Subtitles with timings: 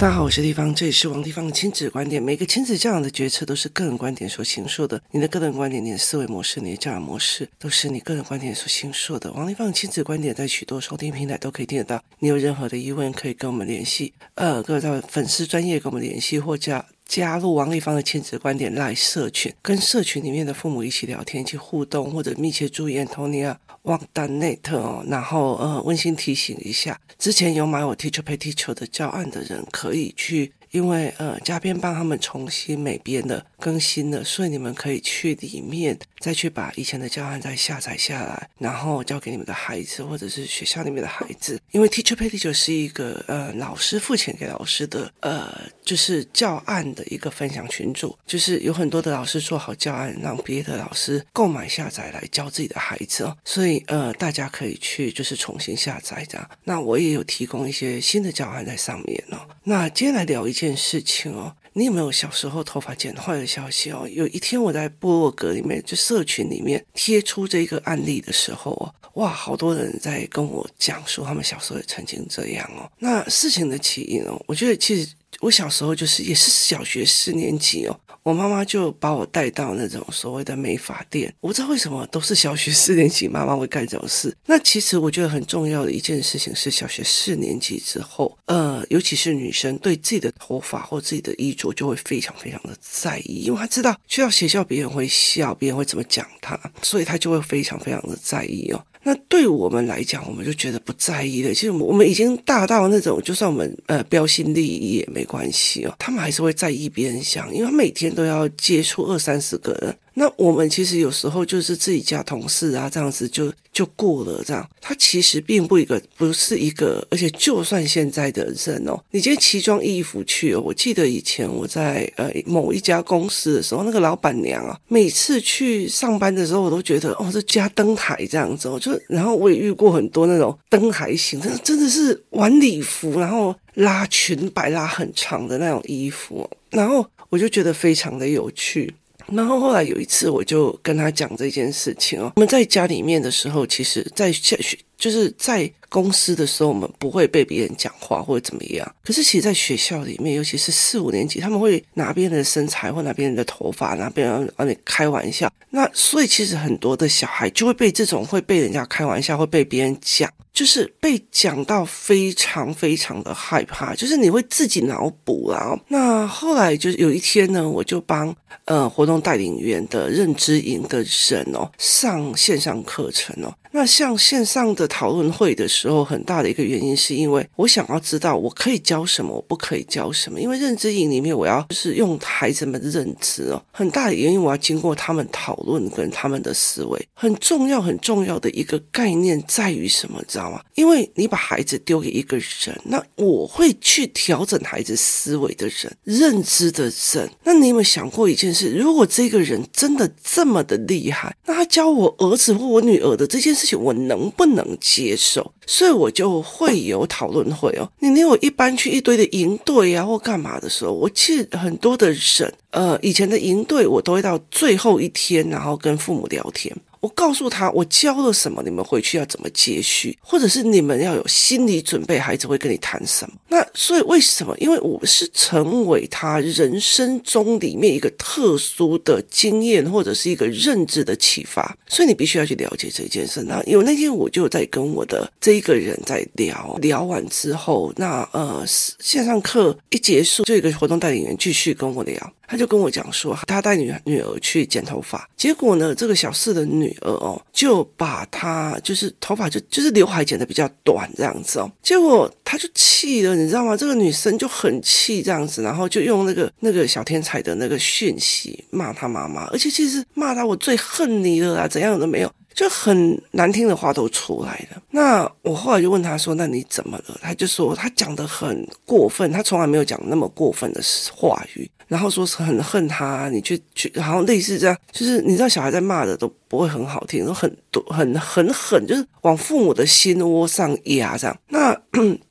[0.00, 2.22] 大家好，我是丽芳，这里是王丽芳的亲子观点。
[2.22, 4.98] 每个亲子教养的决策都是个人观点所形塑的。
[5.10, 9.30] 你的个人观点、你的思维模式、你的教养模式，都是你个人观点所形塑的。
[9.32, 12.02] 王丽芳的亲子观点在许多收听平台都可以听得到。
[12.18, 14.14] 你有任何的疑问，可以跟我们联系。
[14.36, 25.04] 呃，各位在粉丝专业跟我们联系，或加加入王立芳的亲子观点赖社群，跟社群里面的父母一起聊天、一起互动，或者密切注意 Antonia 旺丹内特哦。
[25.08, 30.52] 然后呃，温馨提醒一下，之前有买我 Teacher Pay Teacher 的教案的人，可以去。
[30.70, 41.60] 因为呃，嘉宾帮他们重新美编的更新了，所以你们可以去里面再去把以前的教案再下载下来，然后交给你们的孩子或者是学校里面的孩子。
[41.72, 53.36] 因为 Teacher Pay Teacher 是一个呃老师付钱给老师的呃，就是教案的一个分享群组，就是有很多的老师做好教案，让别的老师购买下载来教自己的孩子哦。
[53.44, 56.50] 所以呃，大家可以去就是重新下载这样。
[56.62, 59.38] 那我也有提供一些新的教案在上面哦。
[59.64, 60.60] 那接下来聊一。
[60.60, 64.08] 件事情哦，你有没有小时候头发剪坏的消息哦？
[64.10, 72.90] 有一天我在部落格里面，就社群里面贴出这个案例的时候哦，哇，好多人在跟我讲说他们小时候也曾经这样哦。
[72.98, 75.08] 那事情的起因哦，我觉得其实。
[75.40, 81.32] 我小时候就是也是小学四年级哦，我妈妈就把我带到那种所谓的美发店。
[81.40, 84.36] 我不知道为什么都是小学四年级妈妈会干这种事。
[84.46, 98.84] 那其实我觉得很重要的一件事情是，小学四年级之后，呃，尤其是女生对自己的头发或自己的衣着就会非常非常的在意，因为她知道去到学校别人会笑，别人会怎么讲她，所以她就会非常非常的在意哦。
[99.02, 101.54] 那对我们来讲，我们就觉得不在意了。
[101.54, 105.94] 其实我们已经大到那种，就算我们呃标新立异也没关系哦。
[105.98, 109.96] 他们还是会在意别人想，因为他每天都要接触二三十个人。
[110.14, 114.68] 那我们其实有时候就是自己家同事啊，这样子就就过了这样。
[114.80, 138.92] 他其实并不一个，不是一个，而且就算现在的人哦，你今天奇装异服去哦，我记得以前我在呃某一家公司的时候，那个老板娘啊，每次去上班的时候，我都觉得哦，这加登台这样子哦，就然后我也遇过很多那种灯台型，真的真的是晚礼服，然后拉裙摆拉很长的那种衣服，然后我就觉得非常的有趣。
[139.32, 142.32] 然后后来有一次，我就跟他讲这件事情哦。
[142.36, 148.94] 我们在家里面的时候，其实，在下学就是在公司的时候，我们不会被别人讲话或者怎么样。
[149.04, 155.52] 可是，其实，在学校里面，尤其是四五年级，他们会拿别人的身材或拿别人的头发，拿别人让你开玩笑。
[155.68, 160.32] 那所以，其实很多的小孩就会被这种会被人家开玩笑，会被别人讲。
[160.52, 165.78] 就是被讲到非常非常的害怕，就是你会自己脑补啊。
[165.86, 168.34] 那后来就是有一天呢，我就帮
[168.64, 173.54] 呃活动带领员的认知营的人哦上线上课程哦。
[173.70, 180.40] 那像线上的讨论会的时时候，很大的一个原因是因为我想要知道我可以教什么，我不可以教什么。
[180.40, 187.08] 因为认知营里面我要就是用孩子们的认知哦，很大的原因我要经过他们讨论跟他们的思维。
[187.14, 190.22] 很重要很重要的一个概念在于什么？
[190.28, 190.60] 知道吗？
[190.74, 197.30] 因为你把孩子丢给一个人，那我会去调整孩子思维的人、认知的人。
[197.44, 198.70] 那你有没有想过一件事？
[198.72, 205.52] 如果这个人真的这么的厉害，那他教我儿子或我女儿的这件事情，我能不能接受？
[205.72, 207.88] 所以我就会有讨论会哦。
[208.00, 216.76] 你连我一般去一堆的营队啊或干嘛的时候，我其实很多的省，呃，以前的营队我都会到最后一天，然后跟父母聊天。
[217.00, 223.34] 我告诉他，我教了什么，你们回去要怎么接续，或者是你们要有心理准备，孩子会跟你谈什么。
[223.48, 224.54] 那所以为什么？
[224.58, 233.42] 因为我是成为他人生中里面一个特殊的经验，或者是一个认知的启发，所以你必须要去了解这件事。
[233.44, 242.32] 那有那天我就在跟我的这一个人在聊，聊完之后，那呃线上课一结束，这个活动带领员继续跟我聊。
[242.46, 253.76] 他就跟我讲说，他带女女儿去剪头发，结果呢，这个小四的女女儿哦，就把她就是头发就就是刘海剪的比较短这样子哦，结果她就气了，你知道吗？
[253.76, 262.32] 这个女生就很气这样子，然后就用那个那个小天才的那个讯息骂她妈妈，而且其实骂她我最恨你了啊，怎样都没有。
[262.60, 264.82] 就很难听的话都出来了。
[264.90, 270.82] 那我后来就问他说：“那你怎么了？”他就说他讲的很过分，他从来没有讲那么过分的
[271.16, 271.70] 话语。
[271.88, 281.34] 然后说是很恨他，你去去，然后类似这样，就是你知道小孩在骂的都不会很好听，都很多很很狠，就是往父母的心窝上压这样。
[281.48, 281.74] 那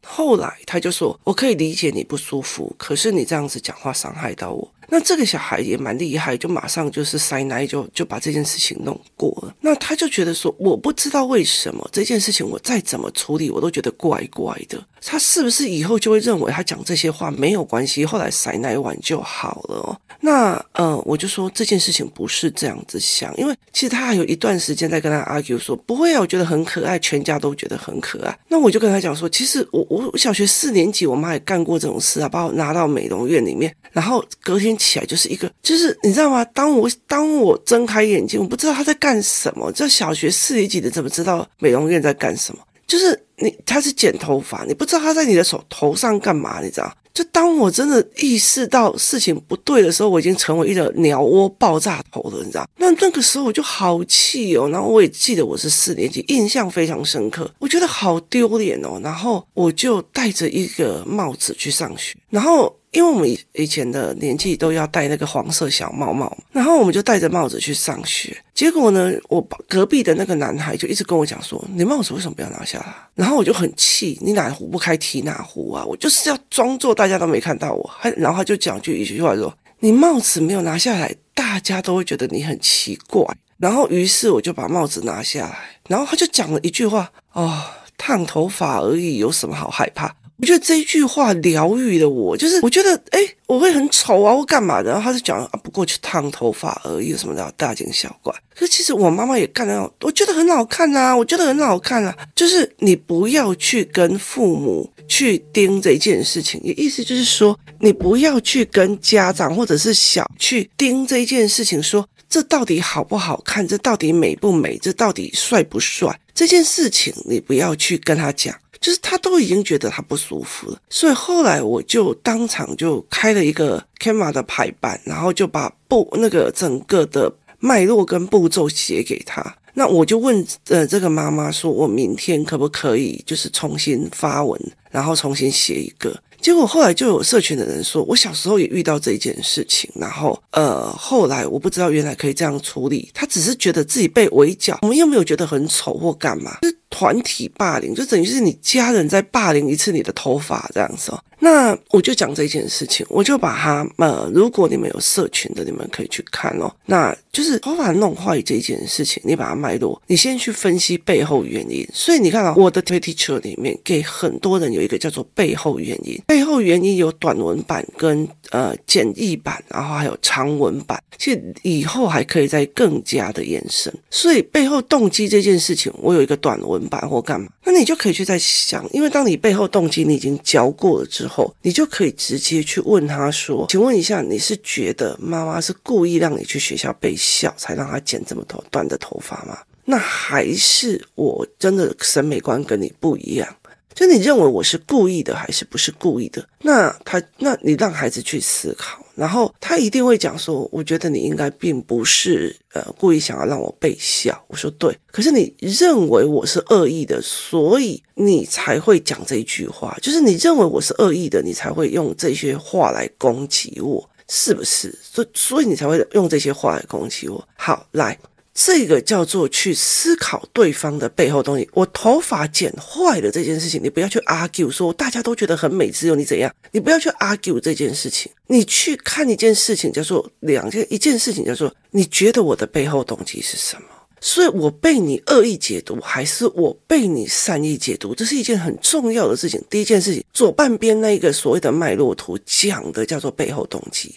[0.05, 9.53] 后来他就说：“我可以理解你不舒服，可是你这样子讲话伤害到我。”那这个小孩也蛮厉害，就马上就是塞奶就就把这件事情弄过了。
[9.62, 14.83] 那他就觉得说，我不知道为什么这件事情我再怎么处理，我都觉得怪怪的。
[15.01, 19.97] 他是不是以后就会认为他讲这些话没有关系，后来塞奶完就好了哦？
[20.19, 28.38] 那呃，我就说这件事情不是这样子想，因为其实他还有一段时间在跟他 argue 说，不会啊，我觉得很可爱，全家都觉得很可爱。
[28.50, 36.43] 那我就跟他讲说，其实我我小学四年级，我妈也干过这种事啊，把我拿到美容院里面，然后隔天起来就是一个，就是你知道吗？
[36.45, 39.71] 当我当我睁开眼睛，我不知道他在干什么。
[39.73, 42.61] 这小学四年级的怎么知道美容院在干什么？
[42.87, 43.25] 就是。
[43.41, 46.93] 你他是剪头发，你不知道他在你的手头上干嘛，你知道？
[47.13, 52.67] 就当我真的意识到事情不对的时候，我已经成为一个鸟窝爆炸头了，你知道？
[52.77, 62.75] 那那个时候我就好气哦，然后我也记得我是四年级，印象非常深刻，我觉得好丢脸哦，然后我就戴着一个帽子去上学，然后。
[62.91, 68.35] 因为我们以以前的年纪都要戴那个黄色小帽帽，然后我们就戴着帽子去上学。
[68.56, 75.85] 结果呢，我隔壁的那个男孩就一直跟我讲说：“你帽子为什么不要拿下来？”然后我就很气：“你哪壶不开提哪壶啊！
[75.85, 83.25] 我就是要装作大家都没看到我。”还然后他就讲句一句话说：“你帽子没有拿下来，大家都会觉得你很奇怪。”
[83.57, 85.57] 然后于是我就把帽子拿下来，
[85.87, 87.63] 然后他就讲了一句话：“哦，
[87.97, 94.89] 烫头发而已，有什么好害怕？”我觉得这一句话疗愈了我，就是我觉得，哎，我会很丑啊，或干嘛的？
[94.89, 98.33] 然后他就讲啊，不过去烫头发而已，什么的大惊小怪？
[98.56, 102.15] 可是其实我妈妈也干了，我觉得很好看啊，我觉得很好看啊。
[102.33, 116.18] 就是你不要去跟父母去盯这件事情，也意思就是说，你不要去跟家长或者是小去盯这件事情，说这到底好不好看，这到底美不美，这到底帅不帅？
[116.33, 118.56] 这件事情你不要去跟他讲。
[118.81, 129.55] 就是他都已经觉得他不舒服了，所以后来我就当场就开了一个 Canva 的排版，然后就把步那个整个的脉络跟步骤写给他。
[129.73, 134.59] 那我就问呃这个妈妈说，我明天可不可以就是重新发文，
[134.89, 136.17] 然后重新写一个？
[136.41, 146.59] 结果后来就有社群的人说，我小时候也遇到这一件事情，然后呃后来我不知道原来可以这样处理，他只是觉得自己被围剿，我们又没有觉得很丑或干嘛。
[146.89, 151.24] 团体霸凌就等于是你家人在霸凌一次你的头发这样子哦。
[151.41, 156.69] 那我就讲这件事情，我就把它呃，如果你们有社群的，你们可以去看哦。
[156.86, 161.88] 那就是头发弄坏这件事情，你把它脉络，你先去分析背后原因。
[161.94, 171.01] 所以你看啊，我的推 teacher 里面给很多人有一个叫做背后原因，背后原因有短文版跟呃简易版，然后还有长文版。
[171.18, 173.94] 其实以后还可以再更加的延伸。
[174.09, 189.57] 所以背后动机这件事情，我有一个短文版或干嘛，那你就可以去再想，因为当你背后动机你已经教过了之后，你就可以直接去问他说：“请问一下，你是觉得妈妈是故意让你去学校被笑，才让她剪这么头短的头发吗？
[189.85, 193.47] 那还是我真的审美观跟你不一样？”
[193.95, 196.47] 就你认为我是故意的还是不是故意的？
[196.61, 209.98] 那他，那你让孩子去思考，然后他一定会讲说：“我觉得你应该并不是呃故意想要让我被笑。”我说：“对。”可是你认为我是恶意的，所以你才会讲这一句话。
[210.01, 214.98] 就是你认为我是恶意的，你才会用这些话来攻击我，是不是？
[215.04, 217.45] 所，所以你才会用这些话来攻击我。
[217.57, 218.18] 好，来。
[218.61, 221.69] 这个叫做去思考对方的背后东西。
[221.71, 226.53] 我头发剪坏了这件事情，你不要去 argue 说大家都觉得很美，只有你怎样？
[226.71, 228.30] 你不要去 argue 这件事情。
[228.47, 233.87] 你去看一件事情，叫做两件，一件事情叫做你觉得我的背后动机是什么？
[234.19, 238.13] 所以我被你恶意解读，还是我被你善意解读？
[238.13, 239.63] 这是一件很重要的事情。
[239.69, 244.13] 第一件事情，左半边那一个所谓的脉络图讲的叫做背后动机。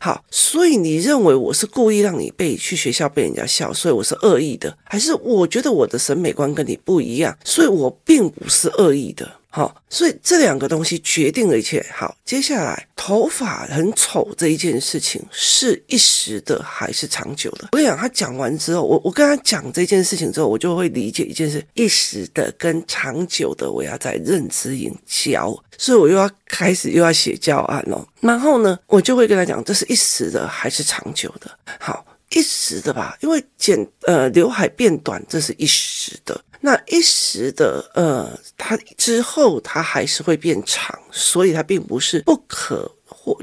[0.00, 9.30] 好，所以你认为我是故意让你被去学校被人家笑，所以我是恶意的，还是我觉得我的审美观跟你不一样，所以我并不是恶意的？
[9.56, 11.82] 好，所以这两个东西决定了一切。
[11.90, 17.68] 好，接下来头发很丑这一件事情是一时的还是长久的？
[17.72, 28.06] 我跟你讲，他讲完之后，我我跟他讲这件事情之后，我就会理解一件事：一时的跟长久的，我要在认知营教，所以我又要开始又要写教案了。
[28.20, 31.50] 然后呢，我就会跟他讲，这是一时的还是长久的？
[31.80, 36.38] 好，一时的吧，因为剪呃刘海变短，这是一时的。
[36.66, 42.95] 那一时的，呃，它之后它还是会变长，所以它并不是不可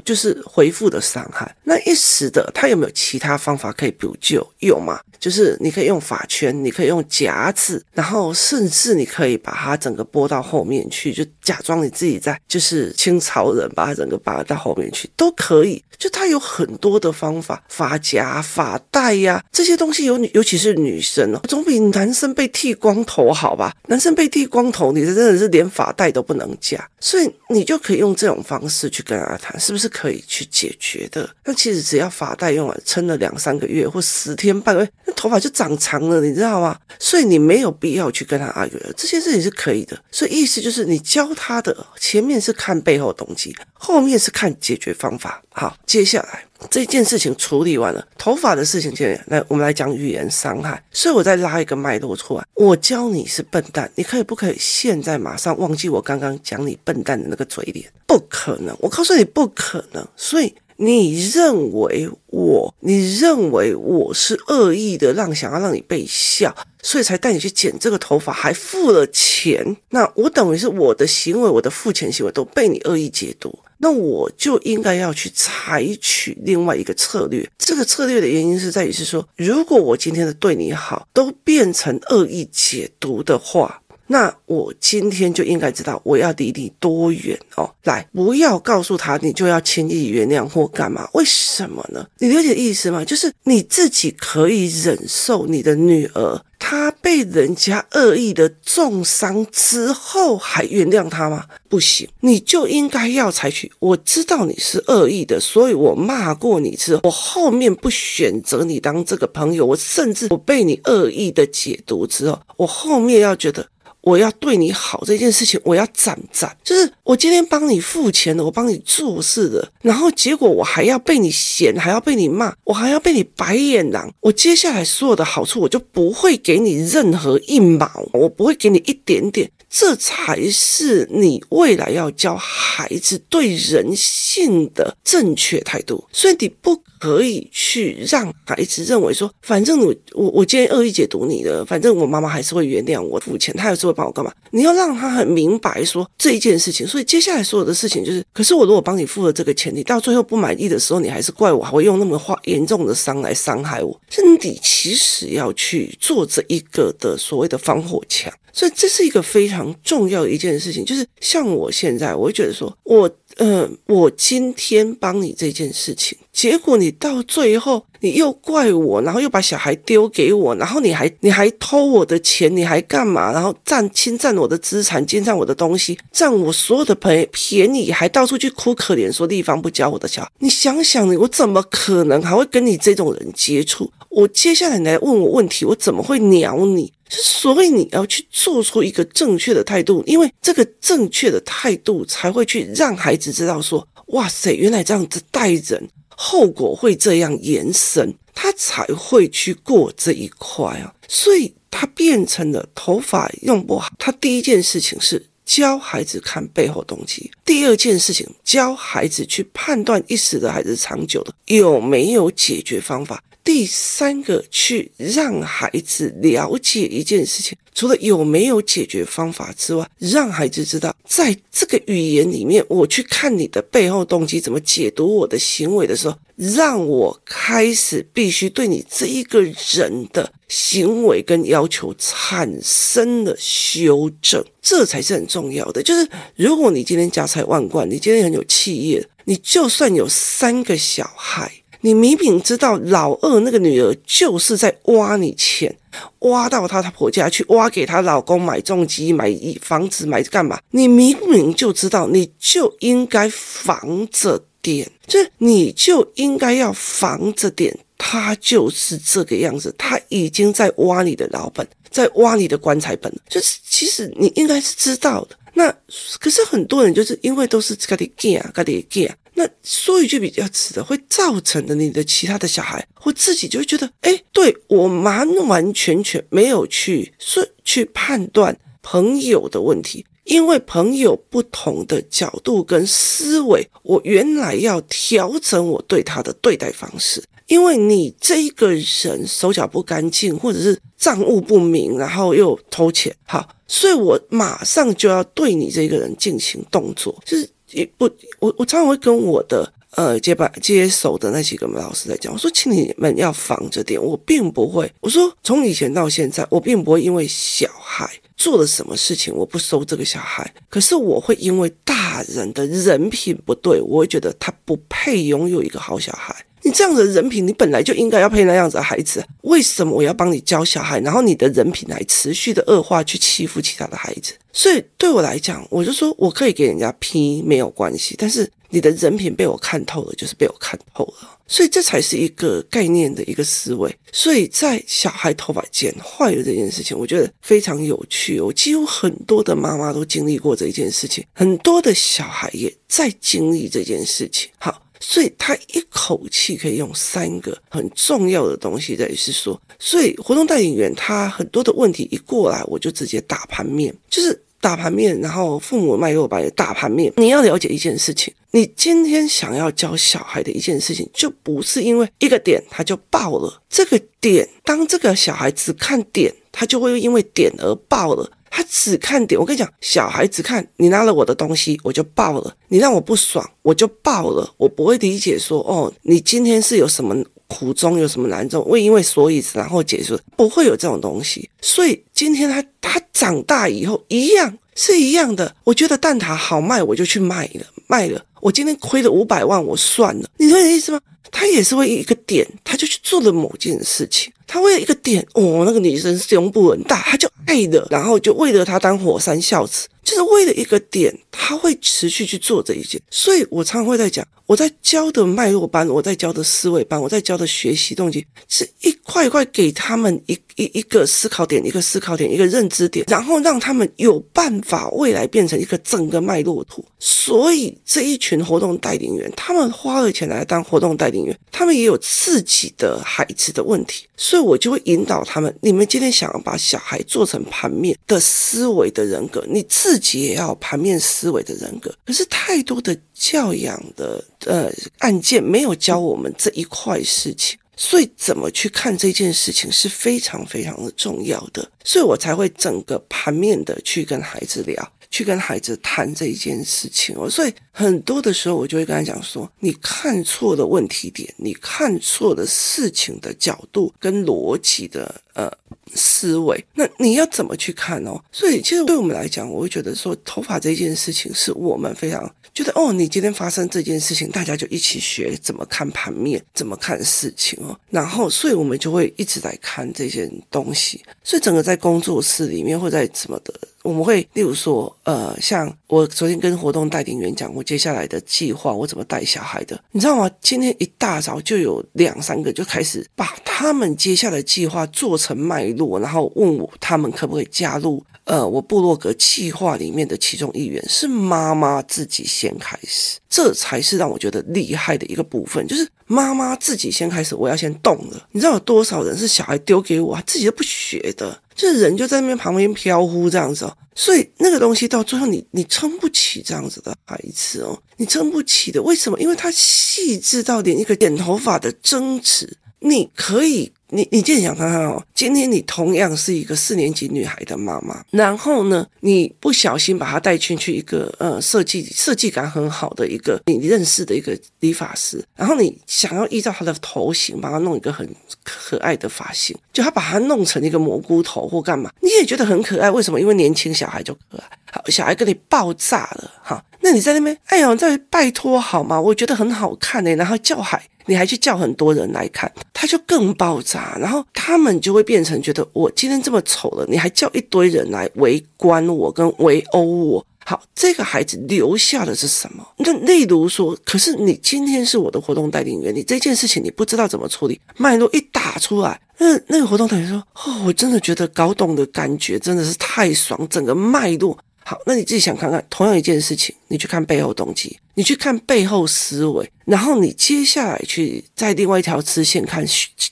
[0.04, 1.54] 就是恢复的伤害。
[1.64, 4.46] 那一时的，他有没有其他方法可以补救？
[4.60, 5.00] 有吗？
[5.18, 15.82] 就是你可以用发圈，你可以用夹子，然后甚至你可以把它整个拨到后面去，就假装你自己在就是清朝人，把它整个拔到后面去都可以。
[15.96, 23.72] 就他有很多的方法，发夹、发带呀，这些东西有女，尤其是女生哦，总比男生被剃光头好吧？
[23.86, 31.28] 男生被剃光头，你这真的是连发带都不能夹，所以你就可以用这种方式去跟他谈，是不是可以去解决的？
[31.44, 36.78] 那其实只要发带用了撑了两三个月或十天半个月，那头发就长长了，你知道吗？
[37.00, 40.00] 所以你没有必要去跟他阿谀，这些事情是可以的。
[40.12, 45.42] 所以意思就是你教他的前面是看背后动机，后面是看解决方法。
[45.50, 50.82] 好，接下来这件事情处理完了，头发的事情，就来我们来讲语言伤害。
[50.90, 57.84] 所以我再拉一个脉络出来，我教你是笨蛋，你可以不可以现在马上忘记我刚刚讲你笨蛋的那个嘴脸？
[58.06, 60.06] 不可能，我告诉你不可能。
[60.16, 60.54] 所以。
[60.76, 66.52] 你认为我，你认为我是恶意的，让想要让你被笑，
[66.82, 69.76] 所以才带你去剪这个头发，还付了钱。
[69.90, 77.46] 那我等于是我的行为，我的付钱行为都被你恶意解读，那我就应该要去采取另外一个策略。
[77.58, 83.82] 这个策略的原因是在于是说，如果我今天的对你好都变成恶意解读的话。
[84.06, 91.08] 那我今天就应该知道我要离你多远哦，来，不要告诉他你就要轻易原谅或干嘛？
[91.14, 92.06] 为什么呢？
[92.18, 93.04] 你了解意思吗？
[93.04, 101.44] 就是你自己可以忍受你的女儿她被人家恶意的重伤之后还原谅她吗？
[101.68, 103.72] 不行，你就应该要采取。
[103.78, 113.66] 我知道你是恶意的，所以我骂过你之后，我后面不选择你当这个朋友，我甚至我被你恶意的解读之后，我后面要觉得。
[114.04, 129.50] 我要对你好这件事情，我要赞赞，就是我今天帮你付钱的，我帮你做事的，然后结果我还要被你嫌，还要被你骂，我还要被你白眼狼，我接下来所有的好处，我就不会给你任何一毛，我不会给你一点点。
[129.76, 144.32] 这才是你未来要教孩子对人性的正确态度，所以你不可以去让孩子认为说，反正我我我今天恶意解读你的，反正我妈妈还是会原谅我付钱，她还是会帮我干嘛？
[144.52, 158.32] 你要让他很明白说这一件事情，所以接下来所有的事情就是，可是我如果帮你付了这个钱，你到最后不满意的时候，你还是怪我，还会用那么话严重的伤来伤害我，是你其实要去做这一个的所谓的防火墙。
[158.50, 173.32] 所以这是一个非常重要的一件事情，就是像我现在，我会觉得说，我呃，我今天帮你这件事情，结果你到最后你又怪我，然后又把小孩丢给我，然后你还你还偷我的钱，你还干嘛？
[173.32, 180.30] 然后占侵占我的资产，侵占我的东西，占我所有的便便宜，还到处去哭可怜，说地方不教我的小孩。
[180.40, 183.90] 你想想，你我怎么可能还会跟你这种人接触？
[184.10, 186.92] 我接下来来问我问题，我怎么会鸟你？
[187.08, 200.94] 所以你要去做出一个正确的态度，因为这个正确的态度才会去让孩子知道说，哇塞，原来这样子待人，后果会这样延伸，他才会去过这一块啊。
[201.08, 213.22] 所以他变成了头发用不好，他第一件事情是教孩子看背后动机，第二件事情教孩子去判断一时的还是长久的，有没有解决方法。
[213.44, 235.82] 第三个，去让孩子了解一件事情，除了有没有解决方法之外，让孩子知道，在这个语言里面，我去看你的背后动机，怎么解读我的行为的时候，让我开始必须对你这一个人的行为跟要求产生了修正，这才是很重要的。
[235.82, 241.52] 就是如果你今天家财万贯，你今天很有企业，你就算有三个小孩。
[241.84, 245.76] 你明明知道老二那个女儿就是在挖你钱，
[246.20, 250.58] 挖到她她婆家去，挖给她老公买重机、买房子、买干嘛？
[250.70, 257.78] 你明明就知道，你就应该防着点，就你就应该要防着点。
[257.98, 263.14] 他就是这个样子，他已经在挖你的老本，在挖你的棺材本。
[263.28, 265.36] 就是其实你应该是知道的。
[265.52, 265.70] 那
[266.18, 269.14] 可是很多人就是因为都是自己干啊，自己干啊。
[269.36, 297.50] 那说一句比较直的，会造成的你的其他的小孩或自己就会觉得，哎，对，我完完全全没有去说去判断朋友的问题，因为朋友不同的角度跟思维，我原来要调整我对他的对待方式，因为你这一个人手脚不干净，或者是账务不明，然后又偷钱，好，所以我马上就要对你这个人进行动作，就是。
[297.74, 304.90] 也不，我我常常会跟我的呃接班接手的那几个老师在讲，我说，请你们要防着点，我并不会。
[305.00, 310.54] 我说从以前到现在，我并不会因为小孩做了什么事情，我不收这个小孩。
[310.68, 316.34] 可是我会因为大人的人品不对，我会觉得他不配拥有一个好小孩。
[316.64, 319.22] 你这样的人品，你本来就应该要配那样子的孩子。
[319.42, 324.32] 为什么我要帮你教小孩，然后你的人品还持续的恶化，去欺负其他的孩子？
[324.50, 331.38] 所以对我来讲，我就说我可以给人家批没有关系，但是你的人品被我看透了，就是被我看透了。
[331.46, 333.94] 所以这才是一个概念的一个思维。
[334.10, 338.40] 所以在小孩头发剪坏了这件事情，我觉得非常有趣。
[338.40, 344.48] 我几乎很多的妈妈都经历过这一件事情，很多的小孩也在经历这件事情。
[344.56, 344.80] 好。
[345.06, 357.12] 所以他一口气可以用三个很重要的东西，在于是说，所以活动带领员他很多的问题一过来，我就直接打盘面，就是打盘面，然后父母卖给我把你打盘面。
[357.16, 363.62] 你要了解一件事情，你今天想要教小孩的一件事情，就不是因为一个点他就爆了。
[363.68, 368.30] 这个点，当这个小孩只看点，他就会因为点而爆了。
[368.56, 374.48] 他只看点，我跟你讲，小孩子看你拿了我的东西，我就爆了；你让我不爽，我就爆了。
[374.56, 377.16] 我不会理解说，哦，你今天是有什么
[377.48, 381.50] 苦衷，有什么难中，为因为所以然后解释，不会有这种东西。
[381.60, 385.52] 所以今天他他长大以后一样是一样的。
[385.64, 388.24] 我觉得蛋挞好卖，我就去卖了，卖了。
[388.40, 390.28] 我今天亏了五百万，我算了。
[390.36, 391.00] 你懂我的意思吗？
[391.36, 394.32] 他也是为一个点，他就去做了某件事情。
[394.46, 399.88] 他为了一个点，哦，那个女生胸部很大，他就爱的，然后就为了他当火山孝子。
[400.04, 416.84] 就是为了一个点，他会持续去做这一件，所以我常常会在讲，我在教的脉络班，我在教的思维班，我在教的学习动机，是一块一块给他们一一一个思考点，一个思考点，一个认知点，然后让他们有办法未来变成一个整个脉络图。
[416.98, 429.94] 所以这一群活动带领员，他们花了钱来当活动带领员，他们也有自己的孩子的问题，所以我就会引导他们，你们今天想要把小孩做成盘面的思维的人格，你自。
[429.94, 444.92] 自己也要盘面思维的人格，可是太多的教养的呃案件没有教我们这一块事情，所以怎么去看这件事情是非常非常的重要的，所以我才会整个盘面的去跟孩子聊。
[445.10, 455.50] 去跟孩子谈这一件事情哦，所以很多的时候我就会跟他讲说，你看错了问题点，你看错了事情的角度跟逻辑的呃
[455.92, 458.22] 思维，那你要怎么去看哦？
[458.30, 473.52] 所以其实对我们来讲，我会觉得说，头发这件事情是我们非常觉得哦，你今天发生这件事情，大家就一起学怎么看盘面，怎么看事情哦，然后所以我们就会一直来看这些东西，所以整个在工作室里面或在什么的。
[473.82, 480.30] 我们会，例如说，呃，像我昨天跟活动带领员讲过接下来的计划，我怎么带小孩的，你知道吗？
[480.40, 498.28] 今天一大早就有两三个就开始把他们接下来计划做成脉络，然后问我他们可不可以加入，呃，我部落格计划里面的其中一员，是妈妈自己先开始，这才是让我觉得厉害的一个部分，就是妈妈自己先开始，我要先动了。
[498.32, 501.40] 你知道有多少人是小孩丢给我，自己都不学的？
[501.54, 509.18] 就是人就在那边旁边飘忽这样子哦，所以那个东西到最后你你撑不起这样子的孩子哦，你撑不起的，为什么？
[509.20, 513.72] 因为他细致到连一个剪头发的争执，你可以。
[513.94, 528.08] 你你自己想看看哦，今天你同样是一个四年级女孩的妈妈，然后呢，你不小心把她带进去一个呃设计设计感很好的一个你认识的一个理发师，然后你想要依照她的头型把她弄一个很
[528.42, 533.20] 可爱的发型，就她把她弄成一个蘑菇头或干嘛，你也觉得很可爱，为什么？
[533.20, 539.00] 因为年轻小孩就可爱，好，小孩跟你爆炸了哈，那你在那边，哎呦，在拜托好吗？
[539.00, 540.82] 我觉得很好看诶，然后叫海。
[541.06, 550.26] 你还去叫很多人来看，他就更爆炸，然后他们就会变成觉得我今天这么丑了，你还叫一堆人来围观我跟围殴我。
[550.46, 552.66] 好，这个孩子留下的是什么？
[552.76, 572.64] 那例如说，可是你今天是我的活动带领员，你这件事情你不知道怎么处理，脉络一打出来，那那个活动带领员说：“哦，我真的觉得搞懂的感觉真的是太爽，整个脉络。”好，那你自己想看看，同样一件事情，你去看背后动机，你去看背后思维，然后你接下来去在另外一条支线看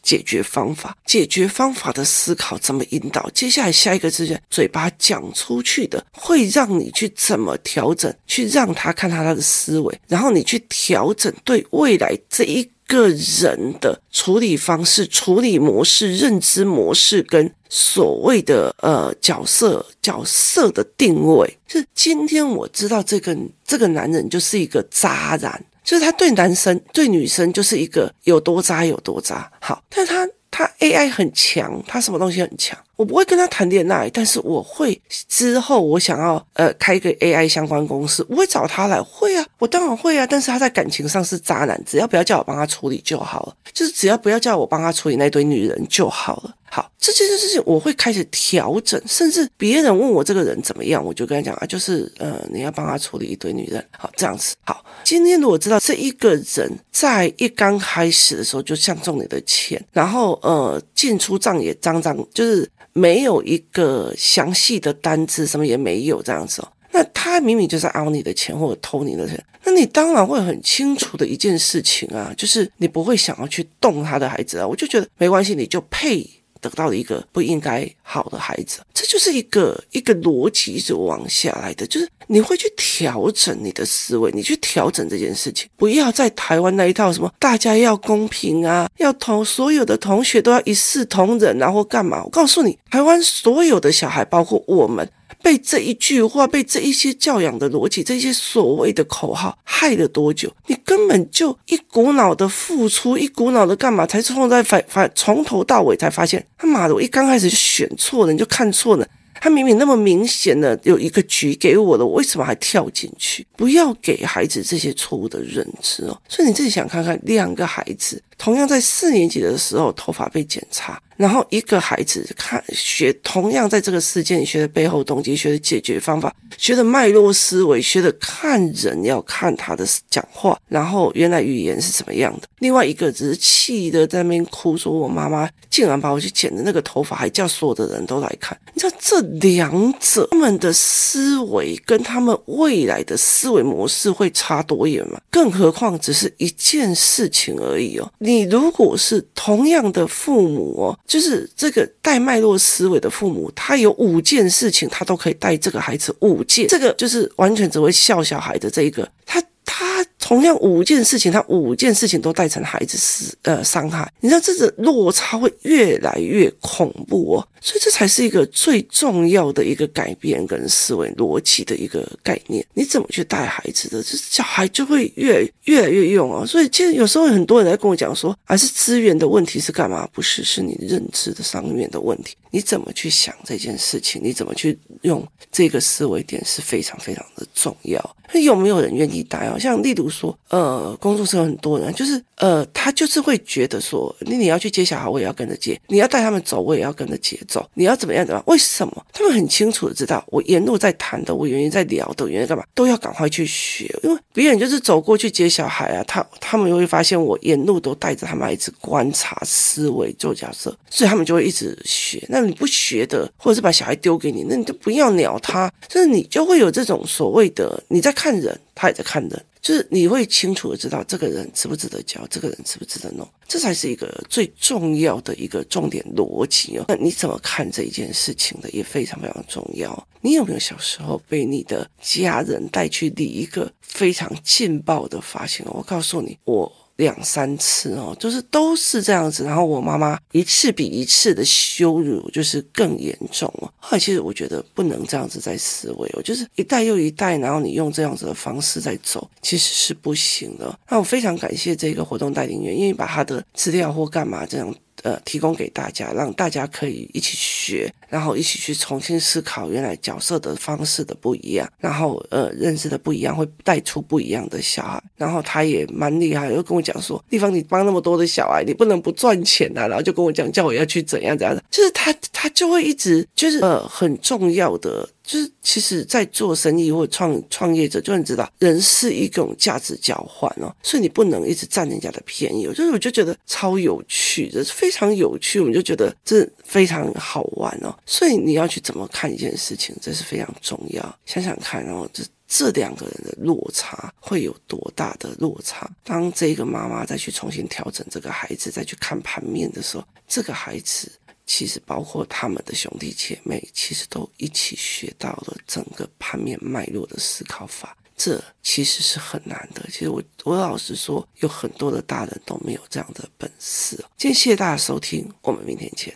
[0.03, 12.69] 解决方法，解决方法的思考怎么引导，接下来下一个支线嘴巴讲出去的，会让你去怎么调整，去让他看他他的思维，然后你去调整对未来这一。
[12.93, 29.51] 个人的处理方式、处理模式、认知模式跟所谓的呃角色角色的定位，是今天我知道这个这个男人就是一个渣男，就是他对男生对女生就是一个有多渣有多渣。
[29.59, 32.79] 好，但他他 AI 很强，他什么东西很强？
[32.97, 39.03] 我不会跟他谈恋爱，但是我会之后我想要呃开一个 AI 相关公司，我会找他来。
[39.03, 40.27] 会啊，我当然会啊。
[40.27, 46.55] 但是他在感情上是渣男，只要不要叫我帮他处理就好了，就是只要不要叫我帮他处理那堆女人就好了。
[46.75, 54.57] 好，这件事情我会开始调整，甚至别人问我这个人怎么样，我就跟他讲啊，就是呃你要帮他处理一堆女人，好这样子。
[54.65, 62.69] 好，今天如果知道这一个人在一刚开始的时候就相中你的钱，然后呃进出账也脏脏，就是。
[62.95, 66.69] 没有一个详细的单子，什么也没有这样子哦。
[66.91, 74.69] 那他明明就是凹你的钱或者偷你的钱，那你当然会很清楚的一件事情啊，就是你不会想要去动他的孩子啊。
[74.69, 76.29] 我就觉得没关系，你就配。
[76.63, 92.23] 得到了一个不应该好的孩子，这就是一个一个逻辑一直往下来的，就是你会去调整你的思维，你去调整这件事情，不要在台湾那一套什么大家要公平啊，要同所有的同学都要一视同仁啊，或干嘛？
[92.25, 95.07] 我告诉你，台湾所有的小孩，包括我们。
[95.43, 100.51] 被这一句话，被这一些教养的逻辑，这些所谓的口号害了多久？
[100.67, 104.07] 你根本就一股脑的付出，一股脑的干嘛？
[104.07, 109.07] 才从在反反从头到尾才发现，他妈的，我一刚开始就选错了，你就看错了。
[109.41, 113.45] 他明明那么明显的有一个局给我了，我为什么还跳进去？
[113.57, 116.17] 不要给孩子这些错误的认知哦。
[116.29, 121.01] 所以你自己想看看，两个孩子同样在四年级的时候头发被检查。
[121.17, 132.49] 然后一个孩子看学，同样在这个事件学的背后动机，学的解决方法，学的脉络思维，学的看人要看他的讲话，然后原来语言是怎么样的。
[132.59, 138.59] 另外一个只是气的在那边哭，说我妈妈竟然把我去剪的那个头发，还叫所有的人都来看。
[138.75, 145.21] 你知道这两者他们的思维跟他们未来的思维模式会差多远吗？
[145.31, 148.13] 更何况只是一件事情而已哦。
[148.19, 150.99] 你你如果是同样的父母哦。
[151.07, 156.67] 就是这个带脉络思维的父母，他有五件事情，他都可以带这个孩子五件。
[156.69, 164.11] 这个就是完全只会笑小孩的这一个，他他同样五件事情，他五件事情都带成孩子死呃伤害。
[164.21, 167.49] 你知道这个落差会越来越恐怖哦。
[167.61, 172.65] 所以这才是一个最重要的一个改变跟思维逻辑的一个概念。
[172.75, 176.47] 你怎么去带孩子的，这小孩就会越越来越用哦。
[176.47, 180.09] 所以其实有时候很多人在跟我讲说，还是资源的问题是干嘛？
[180.13, 182.35] 不是，是你认知的上面的问题。
[182.51, 184.21] 你怎么去想这件事情？
[184.23, 188.17] 你怎么去用这个思维点是非常非常的重要。
[188.35, 189.59] 那有没有人愿意带哦？
[189.59, 197.37] 像例如说，呃，工作室有很多人，就是呃，他就是会觉得说，你你要去接小孩，我也要跟着接；你要带他们走，我也要跟着接。
[197.49, 198.25] 走，你要怎么样？
[198.25, 198.45] 怎么样？
[198.47, 199.07] 为什么？
[199.13, 203.93] 他们很清楚的知道，我沿路在谈的，我原来在聊的，原来干嘛，都要赶快去学。
[204.03, 212.25] 因为别人就是走过去接小孩啊，他他们会发现我沿路都带着他们一直观察、思维、做角色，所以他们就会一直学。
[212.29, 215.73] 那你不学的，或者是把小孩丢给你，那你就不要鸟他。
[215.89, 219.45] 就是你就会有这种所谓的你在看人，他也在看人。
[219.63, 226.85] 就是你会清楚的知道这个人值不值得交，这个人值不值得弄，这才是一个最重要的一个重点逻辑哦。
[226.89, 230.07] 那你怎么看这一件事情的也非常非常重要。
[230.21, 235.65] 你有没有小时候被你的家人带去理一个非常劲爆的发型？
[235.69, 236.71] 我告诉你，我。
[236.97, 243.73] 两三次哦，就是都是这样子，然后我妈妈一次比一次的羞辱，就是更严重哦。
[243.79, 250.79] 后来其实我觉得不能这样子在思维哦，就是一代又一代，然后你用这样子的方式在走，其实是不行的。
[250.89, 254.75] 那我非常感谢这个活动代领员，因为把他的资料或干嘛这样。
[255.03, 265.03] 呃，提供给大家，让大家可以一起学，然后一起去重新思考原来角色的方式的不一样，然后呃，认识的不一样，会带出不一样的小孩。
[265.17, 269.89] 然后他也蛮厉害，又跟我讲说，地方你帮那么多的小孩，你不能不赚钱啊。
[269.89, 275.09] 然后就跟我讲，叫我要去怎样怎样的，就是他他就会一直就是呃很重要的。
[275.33, 282.65] 就是其实，在做生意或创创业者，就很知道人是一种价值交换哦，所以你不能一直占人家的便宜。
[282.65, 287.97] 就是我就觉得超有趣，这是非常有趣，我们就觉得这非常好玩哦。
[288.05, 291.19] 所以你要去怎么看一件事情，这是非常重要。
[291.25, 295.91] 想想看，然后这这两个人的落差会有多大的落差？
[296.05, 301.11] 当这个妈妈再去重新调整这个孩子，再去看盘面的时候，这个孩子。
[301.55, 309.87] 其实包括他们的兄弟姐妹，其实都一起学到了整个盘面脉络的思考法，这其实是很难的。
[309.91, 313.97] 其实我我老实说，有很多的大人都没有这样的本事。
[314.17, 316.15] 今天谢谢大家收听，我们明天见。